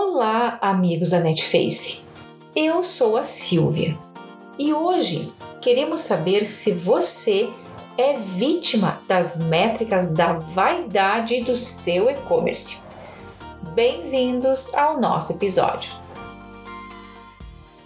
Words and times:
Olá, 0.00 0.60
amigos 0.62 1.10
da 1.10 1.18
Netface. 1.18 2.04
Eu 2.54 2.84
sou 2.84 3.16
a 3.16 3.24
Silvia 3.24 3.98
e 4.56 4.72
hoje 4.72 5.28
queremos 5.60 6.02
saber 6.02 6.46
se 6.46 6.70
você 6.72 7.50
é 7.98 8.16
vítima 8.16 9.02
das 9.08 9.38
métricas 9.38 10.14
da 10.14 10.34
vaidade 10.34 11.42
do 11.42 11.56
seu 11.56 12.08
e-commerce. 12.08 12.86
Bem-vindos 13.74 14.72
ao 14.72 15.00
nosso 15.00 15.32
episódio. 15.32 15.90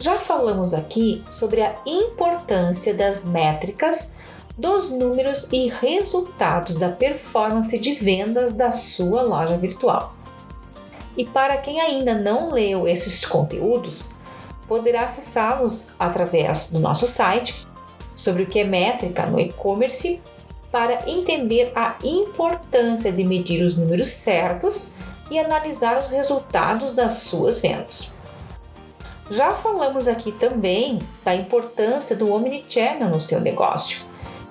Já 0.00 0.18
falamos 0.18 0.72
aqui 0.72 1.22
sobre 1.30 1.60
a 1.60 1.76
importância 1.84 2.94
das 2.94 3.22
métricas, 3.22 4.16
dos 4.56 4.88
números 4.88 5.52
e 5.52 5.68
resultados 5.68 6.76
da 6.76 6.88
performance 6.88 7.78
de 7.78 7.92
vendas 7.92 8.54
da 8.54 8.70
sua 8.70 9.20
loja 9.20 9.58
virtual. 9.58 10.16
E 11.18 11.24
para 11.24 11.56
quem 11.56 11.80
ainda 11.80 12.14
não 12.14 12.52
leu 12.52 12.86
esses 12.86 13.24
conteúdos, 13.24 14.20
poderá 14.68 15.06
acessá-los 15.06 15.88
através 15.98 16.70
do 16.70 16.78
nosso 16.78 17.08
site 17.08 17.66
sobre 18.14 18.44
o 18.44 18.46
que 18.46 18.60
é 18.60 18.64
métrica 18.64 19.26
no 19.26 19.40
e-commerce 19.40 20.22
para 20.70 21.10
entender 21.10 21.72
a 21.74 21.96
importância 22.04 23.10
de 23.10 23.24
medir 23.24 23.64
os 23.64 23.76
números 23.76 24.10
certos 24.10 24.92
e 25.28 25.40
analisar 25.40 25.98
os 25.98 26.06
resultados 26.08 26.94
das 26.94 27.12
suas 27.12 27.60
vendas. 27.60 28.20
Já 29.28 29.54
falamos 29.54 30.06
aqui 30.06 30.30
também 30.30 31.00
da 31.24 31.34
importância 31.34 32.14
do 32.14 32.32
omnichannel 32.32 33.08
no 33.08 33.20
seu 33.20 33.40
negócio 33.40 34.06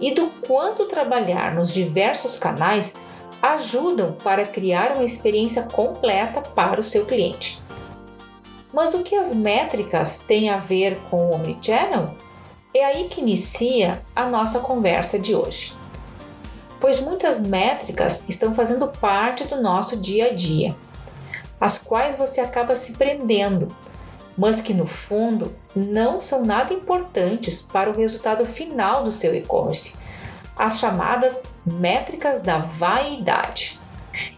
e 0.00 0.14
do 0.14 0.28
quanto 0.46 0.86
trabalhar 0.86 1.54
nos 1.56 1.72
diversos 1.72 2.38
canais 2.38 2.94
ajudam 3.42 4.12
para 4.12 4.46
criar 4.46 4.92
uma 4.92 5.04
experiência 5.04 5.64
completa 5.64 6.40
para 6.40 6.78
o 6.78 6.84
seu 6.84 7.04
cliente. 7.04 7.60
Mas 8.72 8.94
o 8.94 9.02
que 9.02 9.16
as 9.16 9.34
métricas 9.34 10.20
têm 10.20 10.48
a 10.48 10.56
ver 10.56 10.96
com 11.10 11.26
o 11.26 11.32
Omnichannel? 11.32 12.14
É 12.72 12.84
aí 12.84 13.08
que 13.08 13.20
inicia 13.20 14.00
a 14.14 14.26
nossa 14.26 14.60
conversa 14.60 15.18
de 15.18 15.34
hoje. 15.34 15.74
Pois 16.80 17.00
muitas 17.00 17.40
métricas 17.40 18.28
estão 18.28 18.54
fazendo 18.54 18.88
parte 18.88 19.44
do 19.44 19.60
nosso 19.60 19.96
dia 19.96 20.28
a 20.28 20.34
dia, 20.34 20.74
as 21.60 21.78
quais 21.78 22.16
você 22.16 22.40
acaba 22.40 22.74
se 22.74 22.94
prendendo, 22.94 23.68
mas 24.36 24.60
que 24.60 24.72
no 24.72 24.86
fundo 24.86 25.54
não 25.76 26.20
são 26.20 26.44
nada 26.44 26.72
importantes 26.72 27.60
para 27.62 27.90
o 27.90 27.96
resultado 27.96 28.46
final 28.46 29.04
do 29.04 29.12
seu 29.12 29.34
e-commerce, 29.34 29.98
as 30.56 30.78
chamadas 30.78 31.44
métricas 31.66 32.40
da 32.40 32.58
vaidade. 32.58 33.80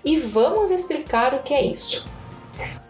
E 0.04 0.16
vamos 0.18 0.70
explicar 0.70 1.34
o 1.34 1.42
que 1.42 1.52
é 1.52 1.64
isso. 1.64 2.06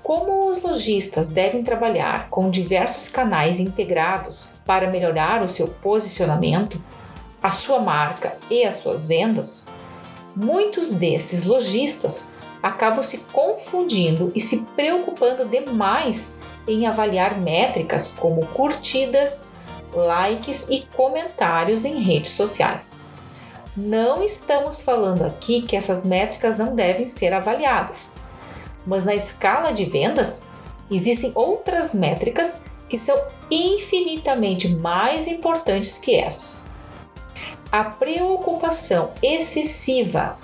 Como 0.03 0.51
os 0.51 0.63
lojistas 0.63 1.29
devem 1.29 1.65
trabalhar 1.65 2.29
com 2.29 2.51
diversos 2.51 3.09
canais 3.09 3.59
integrados 3.59 4.55
para 4.67 4.91
melhorar 4.91 5.43
o 5.43 5.49
seu 5.49 5.69
posicionamento, 5.69 6.79
a 7.43 7.51
sua 7.51 7.81
marca 7.81 8.37
e 8.51 8.65
as 8.65 8.77
suas 8.77 9.07
vendas, 9.09 9.69
muitos 10.37 10.93
desses 10.93 11.45
lojistas 11.45 12.35
acabam 12.63 13.03
se 13.03 13.19
confundindo 13.33 14.31
e 14.35 14.41
se 14.41 14.67
preocupando 14.77 15.47
demais 15.47 16.41
em 16.67 16.87
avaliar 16.87 17.39
métricas 17.39 18.09
como 18.09 18.47
curtidas, 18.49 19.53
likes 19.95 20.69
e 20.69 20.87
comentários 20.95 21.85
em 21.85 22.03
redes 22.03 22.33
sociais. 22.33 23.04
Não 23.77 24.23
estamos 24.23 24.81
falando 24.81 25.25
aqui 25.25 25.63
que 25.63 25.77
essas 25.77 26.05
métricas 26.05 26.57
não 26.57 26.77
devem 26.77 27.09
ser 27.09 27.33
avaliadas, 27.33 28.15
mas 28.87 29.05
na 29.05 29.17
escala 29.17 29.73
de 29.73 29.85
vendas 29.85 30.45
existem 30.89 31.33
outras 31.35 31.93
métricas 31.93 32.67
que 32.89 32.97
são 32.97 33.21
infinitamente 33.51 34.69
mais 34.69 35.27
importantes 35.27 35.99
que 35.99 36.15
essas. 36.15 36.71
A 37.73 37.83
preocupação 37.83 39.11
excessiva 39.21 40.39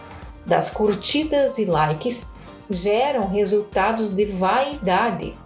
das 0.45 0.69
curtidas 0.69 1.57
e 1.57 1.67
likes 1.67 2.41
geram 2.69 3.29
resultados 3.29 4.11
de 4.11 4.25
vaidade, 4.25 5.37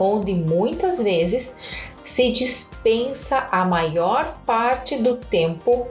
onde 0.00 0.34
muitas 0.34 1.00
vezes 1.00 1.58
se 2.02 2.32
dispensa 2.32 3.46
a 3.52 3.64
maior 3.64 4.36
parte 4.44 4.96
do 4.96 5.16
tempo 5.16 5.86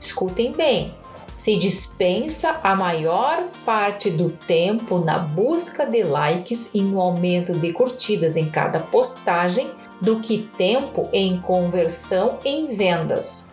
Escutem 0.00 0.52
bem, 0.52 0.94
se 1.36 1.56
dispensa 1.56 2.60
a 2.62 2.74
maior 2.74 3.44
parte 3.64 4.10
do 4.10 4.30
tempo 4.30 4.98
na 4.98 5.18
busca 5.18 5.84
de 5.84 6.02
likes 6.02 6.70
e 6.74 6.80
no 6.80 7.00
aumento 7.00 7.52
de 7.52 7.72
curtidas 7.72 8.36
em 8.36 8.50
cada 8.50 8.80
postagem 8.80 9.70
do 10.00 10.20
que 10.20 10.50
tempo 10.56 11.08
em 11.12 11.40
conversão 11.40 12.38
em 12.44 12.74
vendas. 12.74 13.50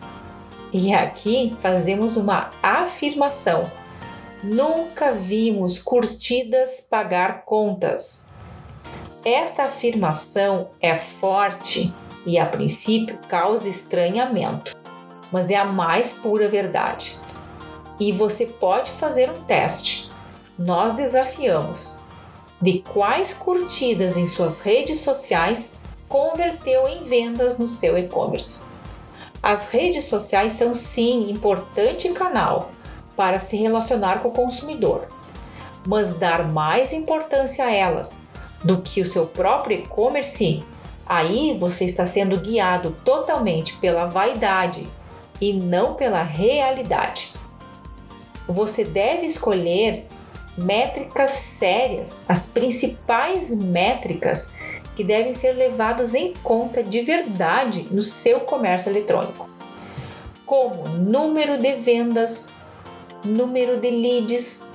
E 0.72 0.92
aqui 0.92 1.56
fazemos 1.60 2.16
uma 2.16 2.50
afirmação: 2.62 3.70
nunca 4.42 5.12
vimos 5.12 5.78
curtidas 5.78 6.80
pagar 6.80 7.44
contas. 7.44 8.28
Esta 9.24 9.64
afirmação 9.64 10.68
é 10.80 10.94
forte 10.94 11.94
e, 12.26 12.38
a 12.38 12.44
princípio, 12.44 13.18
causa 13.28 13.68
estranhamento 13.68 14.74
mas 15.34 15.50
é 15.50 15.56
a 15.56 15.64
mais 15.64 16.12
pura 16.12 16.48
verdade. 16.48 17.18
E 17.98 18.12
você 18.12 18.46
pode 18.46 18.92
fazer 18.92 19.28
um 19.28 19.42
teste. 19.42 20.08
Nós 20.56 20.92
desafiamos 20.92 22.06
de 22.62 22.78
quais 22.92 23.34
curtidas 23.34 24.16
em 24.16 24.28
suas 24.28 24.60
redes 24.60 25.00
sociais 25.00 25.72
converteu 26.08 26.86
em 26.86 27.02
vendas 27.02 27.58
no 27.58 27.66
seu 27.66 27.98
e-commerce. 27.98 28.70
As 29.42 29.70
redes 29.70 30.04
sociais 30.04 30.52
são 30.52 30.72
sim 30.72 31.28
importante 31.32 32.08
canal 32.10 32.70
para 33.16 33.40
se 33.40 33.56
relacionar 33.56 34.22
com 34.22 34.28
o 34.28 34.32
consumidor, 34.32 35.08
mas 35.84 36.14
dar 36.14 36.46
mais 36.46 36.92
importância 36.92 37.64
a 37.64 37.72
elas 37.74 38.28
do 38.62 38.80
que 38.80 39.00
o 39.00 39.06
seu 39.06 39.26
próprio 39.26 39.80
e-commerce, 39.80 40.62
aí 41.04 41.58
você 41.58 41.86
está 41.86 42.06
sendo 42.06 42.38
guiado 42.38 42.96
totalmente 43.04 43.76
pela 43.78 44.06
vaidade 44.06 44.88
e 45.44 45.52
não 45.52 45.92
pela 45.92 46.22
realidade. 46.22 47.34
Você 48.48 48.82
deve 48.82 49.26
escolher 49.26 50.06
métricas 50.56 51.30
sérias, 51.30 52.24
as 52.26 52.46
principais 52.46 53.54
métricas 53.54 54.54
que 54.96 55.04
devem 55.04 55.34
ser 55.34 55.52
levadas 55.52 56.14
em 56.14 56.32
conta 56.42 56.82
de 56.82 57.02
verdade 57.02 57.86
no 57.90 58.00
seu 58.00 58.40
comércio 58.40 58.90
eletrônico, 58.90 59.50
como 60.46 60.88
número 60.88 61.58
de 61.58 61.74
vendas, 61.74 62.50
número 63.22 63.78
de 63.78 63.90
leads, 63.90 64.72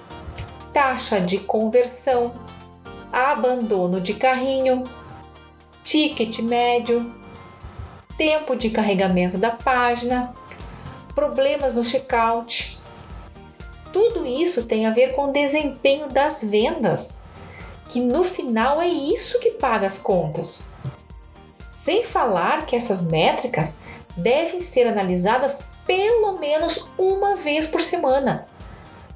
taxa 0.72 1.20
de 1.20 1.40
conversão, 1.40 2.32
abandono 3.12 4.00
de 4.00 4.14
carrinho, 4.14 4.84
ticket 5.84 6.40
médio, 6.40 7.12
tempo 8.18 8.56
de 8.56 8.70
carregamento 8.70 9.38
da 9.38 9.50
página, 9.50 10.36
problemas 11.14 11.74
no 11.74 11.84
checkout. 11.84 12.80
Tudo 13.92 14.26
isso 14.26 14.66
tem 14.66 14.86
a 14.86 14.92
ver 14.92 15.14
com 15.16 15.30
o 15.30 15.34
desempenho 15.34 16.08
das 16.10 16.44
vendas, 16.44 17.26
que 17.88 18.00
no 18.00 18.24
final 18.24 18.82
é 18.82 18.88
isso 18.88 19.40
que 19.40 19.52
paga 19.52 19.88
as 19.88 19.98
contas. 19.98 20.76
Sem 21.74 22.04
falar 22.04 22.66
que 22.66 22.76
essas 22.76 23.08
métricas 23.08 23.80
devem 24.16 24.62
ser 24.62 24.88
analisadas 24.88 25.62
pelo 25.88 26.38
menos 26.38 26.88
uma 26.98 27.36
vez 27.36 27.66
por 27.66 27.82
semana, 27.82 28.48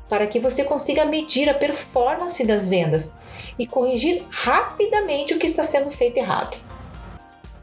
para 0.10 0.26
que 0.26 0.40
você 0.40 0.64
consiga 0.64 1.06
medir 1.06 1.48
a 1.48 1.54
performance 1.54 2.44
das 2.44 2.68
vendas 2.68 3.18
e 3.60 3.68
corrigir 3.68 4.26
rapidamente 4.32 5.34
o 5.34 5.40
que 5.40 5.46
está 5.46 5.64
sendo 5.64 5.92
feito 5.92 6.18
errado. 6.18 6.58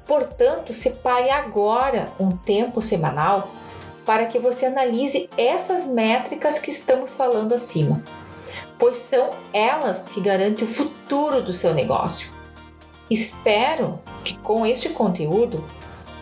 Portanto, 0.06 0.72
separe 0.72 1.30
agora 1.30 2.12
um 2.18 2.36
tempo 2.36 2.80
semanal 2.80 3.48
para 4.04 4.26
que 4.26 4.38
você 4.38 4.66
analise 4.66 5.28
essas 5.36 5.86
métricas 5.86 6.58
que 6.58 6.70
estamos 6.70 7.14
falando 7.14 7.54
acima, 7.54 8.02
pois 8.78 8.96
são 8.96 9.30
elas 9.52 10.06
que 10.06 10.20
garantem 10.20 10.64
o 10.64 10.68
futuro 10.68 11.42
do 11.42 11.52
seu 11.52 11.74
negócio. 11.74 12.32
Espero 13.10 14.00
que 14.24 14.36
com 14.38 14.64
este 14.64 14.90
conteúdo 14.90 15.62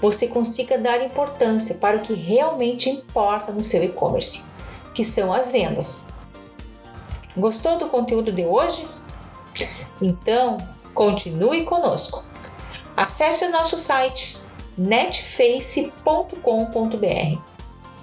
você 0.00 0.28
consiga 0.28 0.78
dar 0.78 1.02
importância 1.02 1.74
para 1.74 1.96
o 1.96 2.00
que 2.00 2.14
realmente 2.14 2.88
importa 2.88 3.52
no 3.52 3.64
seu 3.64 3.82
e-commerce, 3.82 4.48
que 4.94 5.04
são 5.04 5.32
as 5.32 5.52
vendas. 5.52 6.08
Gostou 7.36 7.78
do 7.78 7.88
conteúdo 7.88 8.32
de 8.32 8.44
hoje? 8.44 8.86
Então, 10.00 10.58
continue 10.94 11.64
conosco. 11.64 12.24
Acesse 12.96 13.44
o 13.44 13.50
nosso 13.50 13.76
site 13.76 14.38
netface.com.br 14.76 17.57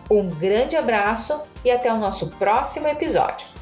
um 0.10 0.30
grande 0.30 0.76
abraço 0.76 1.48
e 1.64 1.72
até 1.72 1.92
o 1.92 1.98
nosso 1.98 2.30
próximo 2.32 2.88
episódio. 2.88 3.55